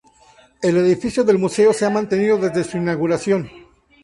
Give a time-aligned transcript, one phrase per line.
[0.63, 3.47] El edificio del museo se ha mantenido desde su inauguración.